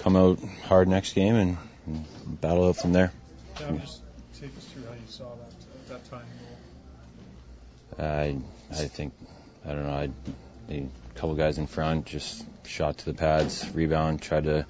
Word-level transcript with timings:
come 0.00 0.16
out 0.16 0.38
hard 0.66 0.88
next 0.88 1.14
game 1.14 1.36
and, 1.36 1.58
and 1.86 2.40
battle 2.40 2.68
out 2.68 2.76
from 2.76 2.92
there. 2.92 3.12
Cam, 3.56 3.80
just 3.80 4.02
take 4.38 4.56
us 4.56 4.64
through 4.64 4.84
how 4.84 4.92
you 4.92 5.00
saw 5.06 5.34
that 5.36 5.88
that 5.88 6.10
time 6.10 6.26
goal. 7.98 8.06
I 8.06 8.36
I 8.70 8.86
think 8.86 9.12
I 9.64 9.72
don't 9.72 9.86
know. 9.86 9.92
I 9.92 10.10
a 10.72 10.88
couple 11.14 11.34
guys 11.34 11.58
in 11.58 11.66
front 11.66 12.06
just 12.06 12.44
shot 12.64 12.98
to 12.98 13.04
the 13.04 13.14
pads, 13.14 13.68
rebound, 13.74 14.22
tried 14.22 14.44
to 14.44 14.66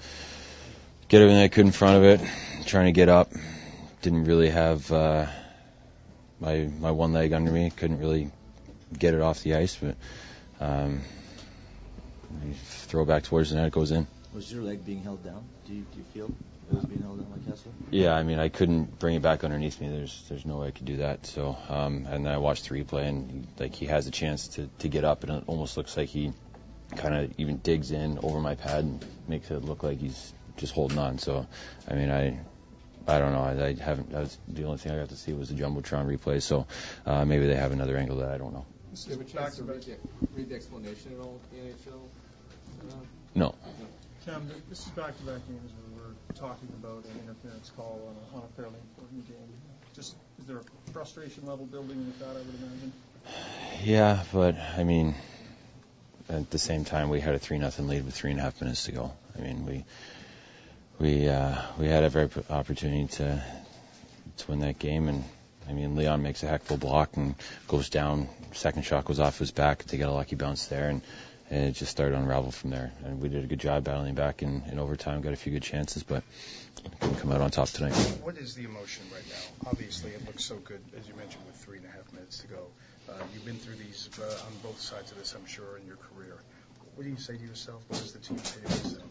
get 1.09 1.23
everything 1.23 1.43
I 1.43 1.49
could 1.49 1.67
in 1.67 1.73
front 1.73 1.99
of 1.99 2.05
it, 2.05 2.21
trying 2.67 2.87
to 2.87 2.93
get 2.93 3.09
up. 3.09 3.31
Didn't 4.03 4.25
really 4.25 4.51
have 4.51 4.91
uh, 4.91 5.27
my 6.41 6.69
my 6.81 6.91
one 6.91 7.13
leg 7.13 7.33
under 7.33 7.53
me. 7.53 7.71
Couldn't 7.71 8.01
really 8.01 8.31
get 8.99 9.15
it 9.15 9.21
off 9.21 9.43
the 9.43 9.55
ice, 9.55 9.77
but 9.77 9.97
um, 10.61 11.03
throw 12.65 13.05
back 13.05 13.23
towards 13.23 13.51
the 13.51 13.57
net, 13.57 13.67
it 13.67 13.73
goes 13.73 13.93
in. 13.93 14.07
Was 14.35 14.53
your 14.53 14.63
leg 14.63 14.85
being 14.85 15.03
held 15.03 15.25
down? 15.25 15.45
Do 15.67 15.75
you, 15.75 15.83
do 15.83 15.99
you 15.99 16.05
feel 16.05 16.31
it 16.71 16.75
was 16.75 16.85
being 16.85 17.03
held 17.03 17.19
down 17.19 17.31
by 17.31 17.39
Kesler? 17.39 17.73
Yeah, 17.91 18.15
I 18.15 18.23
mean, 18.23 18.39
I 18.39 18.49
couldn't 18.49 18.99
bring 18.99 19.17
it 19.17 19.23
back 19.23 19.43
underneath 19.43 19.81
me. 19.81 19.89
There's 19.89 20.25
there's 20.29 20.47
no 20.47 20.59
way 20.59 20.69
I 20.69 20.71
could 20.71 20.87
do 20.87 20.99
that. 20.99 21.27
So, 21.27 21.57
um, 21.69 22.07
and 22.09 22.25
then 22.25 22.33
I 22.33 22.39
watched 22.39 22.69
the 22.69 22.77
replay, 22.77 23.09
and 23.09 23.47
like 23.59 23.75
he 23.75 23.87
has 23.87 24.07
a 24.07 24.13
chance 24.13 24.49
to 24.49 24.69
to 24.79 24.89
get 24.89 25.05
up, 25.05 25.25
and 25.25 25.33
it 25.33 25.45
almost 25.49 25.77
looks 25.77 25.97
like 25.97 26.09
he 26.09 26.33
kind 26.97 27.15
of 27.15 27.33
even 27.39 27.59
digs 27.59 27.91
in 27.91 28.21
over 28.23 28.39
my 28.41 28.55
pad 28.55 28.85
and 28.85 29.05
makes 29.27 29.51
it 29.51 29.65
look 29.65 29.83
like 29.83 29.99
he's 29.99 30.33
just 30.57 30.75
holding 30.75 30.99
on. 30.99 31.19
So, 31.19 31.47
I 31.89 31.95
mean, 31.95 32.11
I. 32.11 32.39
I 33.09 33.19
don't 33.19 33.33
know. 33.33 33.41
I, 33.41 33.69
I 33.69 33.75
haven't. 33.75 34.13
That 34.13 34.21
was 34.21 34.39
the 34.47 34.65
only 34.65 34.79
thing 34.79 34.93
I 34.93 34.99
got 34.99 35.09
to 35.09 35.17
see 35.17 35.33
was 35.33 35.49
the 35.49 35.55
jumbotron 35.55 36.07
replay. 36.07 36.41
So 36.41 36.67
uh, 37.07 37.25
maybe 37.25 37.47
they 37.47 37.57
have 37.57 37.73
another 37.73 37.97
angle 37.97 38.19
that 38.19 38.31
I 38.31 38.39
don't 38.39 38.53
know. 38.53 38.67
This 38.93 39.05
Do 39.05 39.13
you 39.13 39.19
have 39.19 39.27
a 39.27 39.31
chance 39.31 39.57
to 39.57 39.63
to 39.63 39.73
read 39.73 39.83
the, 39.83 39.97
read 40.37 40.49
the 40.51 40.55
explanation 40.55 41.15
at 41.15 41.25
all 41.25 41.41
in 41.51 41.67
the 41.67 41.73
NHL? 41.73 42.93
Uh, 42.93 43.05
No. 43.35 43.55
Cam, 44.27 44.47
this 44.69 44.85
is 44.85 44.93
back 44.93 45.17
to 45.17 45.23
back 45.25 45.41
games 45.49 45.73
where 45.73 46.05
we're 46.05 46.35
talking 46.35 46.69
about 46.79 47.05
an 47.07 47.21
interference 47.25 47.71
call 47.75 48.07
on 48.07 48.17
a, 48.17 48.37
on 48.37 48.45
a 48.45 48.53
fairly 48.55 48.77
important 48.91 49.27
game. 49.27 49.49
Just 49.95 50.15
is 50.39 50.45
there 50.45 50.59
a 50.59 50.93
frustration 50.93 51.47
level 51.47 51.65
building 51.65 51.97
with 52.07 52.19
that? 52.19 52.29
I 52.29 52.35
would 52.35 52.55
imagine. 52.63 52.93
Yeah, 53.83 54.23
but 54.31 54.57
I 54.77 54.85
mean, 54.85 55.15
at 56.29 56.51
the 56.51 56.59
same 56.59 56.85
time, 56.85 57.09
we 57.09 57.21
had 57.21 57.35
a 57.35 57.39
three 57.39 57.59
nothing 57.59 57.89
lead 57.89 58.05
with 58.05 58.13
three 58.15 58.31
and 58.31 58.39
a 58.39 58.43
half 58.43 58.61
minutes 58.61 58.85
to 58.85 58.93
go. 58.93 59.11
I 59.39 59.41
mean, 59.41 59.65
we 59.65 59.85
we 60.99 61.27
uh, 61.27 61.57
we 61.79 61.89
had 61.89 62.05
every 62.05 62.29
opportunity 62.51 63.07
to 63.17 63.43
to 64.37 64.51
win 64.51 64.61
that 64.61 64.79
game, 64.79 65.09
and 65.09 65.25
I 65.67 65.73
mean, 65.73 65.97
Leon 65.97 66.23
makes 66.23 66.43
a 66.43 66.47
heck 66.47 66.63
of 66.65 66.73
a 66.73 66.77
block 66.77 67.17
and 67.17 67.37
goes 67.69 67.89
down. 67.89 68.29
Second 68.53 68.83
shot 68.83 69.07
goes 69.07 69.19
off 69.19 69.39
his 69.39 69.51
back 69.51 69.85
to 69.85 69.97
get 69.97 70.09
a 70.09 70.13
lucky 70.13 70.37
bounce 70.37 70.67
there, 70.67 70.91
and, 70.91 71.01
and 71.51 71.65
it 71.65 71.73
just 71.73 71.91
started 71.91 72.13
to 72.13 72.23
unravel 72.23 72.53
from 72.53 72.71
there. 72.71 72.93
And 73.05 73.21
we 73.21 73.29
did 73.29 73.45
a 73.45 73.47
good 73.47 73.59
job 73.59 73.85
battling 73.85 74.15
back 74.15 74.43
in, 74.43 74.63
in 74.71 74.79
overtime, 74.79 75.21
got 75.21 75.33
a 75.33 75.37
few 75.37 75.53
good 75.53 75.63
chances, 75.63 76.03
but 76.03 76.23
couldn't 77.01 77.19
come 77.19 77.33
out 77.33 77.41
on 77.41 77.51
top 77.51 77.69
tonight. 77.69 77.93
What 78.23 78.39
is 78.39 78.55
the 78.55 78.65
emotion 78.65 79.05
right 79.13 79.25
now? 79.29 79.71
Obviously, 79.71 80.13
it 80.13 80.25
looks 80.27 80.45
so 80.45 80.57
good, 80.57 80.81
as 80.97 81.07
you 81.09 81.15
mentioned, 81.17 81.45
with 81.47 81.57
three 81.57 81.79
and 81.79 81.87
a 81.87 81.91
half 81.91 82.13
minutes 82.13 82.39
to 82.39 82.47
go. 82.47 82.67
Uh, 83.09 83.15
you've 83.35 83.45
been 83.45 83.57
through 83.57 83.75
these 83.75 84.09
uh, 84.21 84.25
on 84.25 84.53
both 84.63 84.81
sides 84.81 85.11
of 85.11 85.19
this, 85.19 85.35
I'm 85.35 85.47
sure, 85.47 85.77
in 85.79 85.87
your 85.87 85.97
career. 85.97 86.37
What 86.95 87.05
do 87.05 87.11
you 87.11 87.19
say 87.19 87.37
to 87.37 87.43
yourself? 87.43 87.83
What 87.89 87.99
does 87.99 88.13
the 88.13 88.21
team 88.21 88.39
say 88.39 88.61
to 88.61 88.69
yourself? 88.69 89.03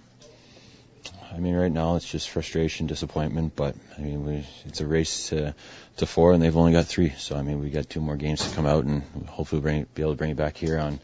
I 1.33 1.37
mean, 1.39 1.55
right 1.55 1.71
now 1.71 1.95
it's 1.95 2.09
just 2.09 2.29
frustration, 2.29 2.87
disappointment, 2.87 3.55
but 3.55 3.75
I 3.97 4.01
mean, 4.01 4.25
we, 4.25 4.45
it's 4.65 4.81
a 4.81 4.87
race 4.87 5.29
to 5.29 5.53
to 5.97 6.05
four, 6.05 6.33
and 6.33 6.41
they've 6.41 6.55
only 6.55 6.71
got 6.71 6.85
three. 6.85 7.09
So 7.17 7.35
I 7.35 7.41
mean, 7.41 7.59
we 7.61 7.69
got 7.69 7.89
two 7.89 8.01
more 8.01 8.15
games 8.15 8.47
to 8.47 8.55
come 8.55 8.65
out, 8.65 8.85
and 8.85 9.03
hopefully 9.27 9.61
bring 9.61 9.85
be 9.93 10.01
able 10.01 10.13
to 10.13 10.17
bring 10.17 10.31
it 10.31 10.37
back 10.37 10.57
here 10.57 10.77
on 10.79 10.99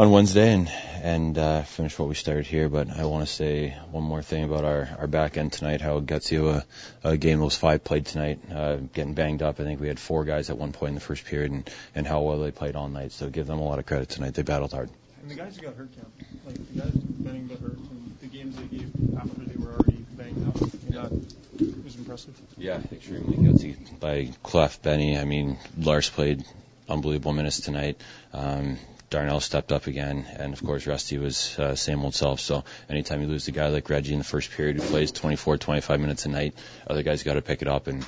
on 0.00 0.10
Wednesday 0.10 0.54
and 0.54 0.72
and 1.02 1.36
uh, 1.36 1.62
finish 1.62 1.98
what 1.98 2.08
we 2.08 2.14
started 2.14 2.46
here. 2.46 2.70
But 2.70 2.88
I 2.88 3.04
want 3.04 3.26
to 3.26 3.30
say 3.30 3.76
one 3.90 4.02
more 4.02 4.22
thing 4.22 4.44
about 4.44 4.64
our 4.64 4.88
our 4.98 5.06
back 5.06 5.36
end 5.36 5.52
tonight. 5.52 5.82
How 5.82 6.00
gutsy 6.00 6.40
a, 6.42 6.64
a 7.06 7.18
game 7.18 7.38
those 7.38 7.56
five 7.56 7.84
played 7.84 8.06
tonight, 8.06 8.40
uh, 8.50 8.76
getting 8.76 9.12
banged 9.12 9.42
up. 9.42 9.60
I 9.60 9.64
think 9.64 9.78
we 9.78 9.88
had 9.88 10.00
four 10.00 10.24
guys 10.24 10.48
at 10.48 10.56
one 10.56 10.72
point 10.72 10.90
in 10.90 10.94
the 10.94 11.02
first 11.02 11.26
period, 11.26 11.52
and 11.52 11.70
and 11.94 12.06
how 12.06 12.22
well 12.22 12.38
they 12.38 12.50
played 12.50 12.76
all 12.76 12.88
night. 12.88 13.12
So 13.12 13.28
give 13.28 13.46
them 13.46 13.58
a 13.58 13.62
lot 13.62 13.78
of 13.78 13.84
credit 13.84 14.08
tonight. 14.08 14.32
They 14.32 14.42
battled 14.42 14.72
hard. 14.72 14.88
And 15.20 15.30
the 15.30 15.34
guys 15.34 15.56
who 15.56 15.62
got 15.62 15.76
hurt, 15.76 15.90
Cam, 15.92 16.06
like 16.46 16.54
the 16.54 16.80
guys 16.80 16.92
Benning 16.92 17.46
got 17.48 17.58
hurt, 17.58 17.76
and 17.76 18.16
the 18.22 18.26
games 18.26 18.56
they 18.56 18.78
gave 18.78 18.90
after 19.18 19.40
they 19.44 19.62
were 19.62 19.72
already 19.72 19.98
banged 20.16 20.48
up. 20.48 20.56
I 20.56 20.64
mean, 20.64 21.28
that 21.58 21.84
was 21.84 21.96
impressive. 21.96 22.40
Yeah, 22.56 22.80
extremely 22.90 23.36
gutsy 23.36 24.00
by 24.00 24.30
Clef, 24.42 24.80
Benny. 24.80 25.18
I 25.18 25.26
mean, 25.26 25.58
Lars 25.76 26.08
played 26.08 26.42
unbelievable 26.90 27.32
minutes 27.32 27.60
tonight. 27.60 28.00
Um, 28.32 28.78
Darnell 29.10 29.40
stepped 29.40 29.72
up 29.72 29.88
again, 29.88 30.24
and 30.38 30.52
of 30.52 30.62
course 30.62 30.86
Rusty 30.86 31.18
was 31.18 31.58
uh, 31.58 31.74
same 31.74 32.04
old 32.04 32.14
self. 32.14 32.40
So 32.40 32.64
anytime 32.88 33.22
you 33.22 33.26
lose 33.26 33.48
a 33.48 33.52
guy 33.52 33.68
like 33.68 33.90
Reggie 33.90 34.12
in 34.12 34.18
the 34.18 34.24
first 34.24 34.52
period 34.52 34.76
who 34.76 34.82
plays 34.82 35.10
24, 35.10 35.58
25 35.58 36.00
minutes 36.00 36.26
a 36.26 36.28
night, 36.28 36.54
other 36.86 37.02
guys 37.02 37.24
got 37.24 37.34
to 37.34 37.42
pick 37.42 37.60
it 37.62 37.68
up, 37.68 37.88
and 37.88 38.06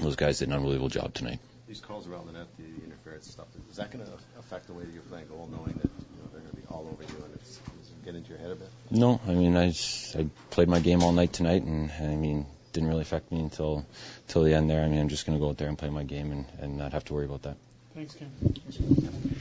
those 0.00 0.16
guys 0.16 0.40
did 0.40 0.48
an 0.48 0.54
unbelievable 0.54 0.88
job 0.88 1.14
tonight. 1.14 1.38
These 1.68 1.80
calls 1.80 2.08
around 2.08 2.26
the 2.26 2.32
net, 2.32 2.48
the 2.58 2.84
interference 2.84 3.30
stuff, 3.30 3.46
is 3.70 3.76
that 3.76 3.92
going 3.92 4.04
to 4.04 4.12
affect 4.38 4.66
the 4.66 4.72
way 4.72 4.84
that 4.84 4.92
you're 4.92 5.02
playing 5.04 5.28
goal, 5.28 5.48
knowing 5.50 5.74
that 5.74 5.90
you 5.90 6.22
know, 6.22 6.28
they're 6.32 6.40
going 6.40 6.50
to 6.50 6.56
be 6.56 6.66
all 6.68 6.88
over 6.92 7.02
you 7.02 7.24
and 7.24 7.34
it's, 7.34 7.58
does 7.58 7.90
it 7.90 8.04
get 8.04 8.14
into 8.16 8.30
your 8.30 8.38
head 8.38 8.50
a 8.50 8.56
bit? 8.56 8.68
No, 8.90 9.20
I 9.26 9.34
mean 9.34 9.56
I 9.56 9.68
just, 9.68 10.16
I 10.16 10.26
played 10.50 10.68
my 10.68 10.80
game 10.80 11.02
all 11.02 11.12
night 11.12 11.32
tonight, 11.32 11.62
and, 11.62 11.90
and 11.98 12.12
I 12.12 12.16
mean 12.16 12.46
didn't 12.72 12.88
really 12.88 13.02
affect 13.02 13.30
me 13.30 13.40
until 13.40 13.86
till 14.28 14.42
the 14.42 14.54
end 14.54 14.68
there. 14.68 14.82
I 14.82 14.88
mean 14.88 15.00
I'm 15.00 15.08
just 15.08 15.24
going 15.24 15.38
to 15.38 15.40
go 15.40 15.50
out 15.50 15.56
there 15.58 15.68
and 15.68 15.78
play 15.78 15.90
my 15.90 16.02
game 16.02 16.32
and, 16.32 16.46
and 16.58 16.78
not 16.78 16.92
have 16.92 17.04
to 17.04 17.14
worry 17.14 17.26
about 17.26 17.42
that. 17.42 17.56
Thanks, 17.94 18.14
Cam. 18.14 19.31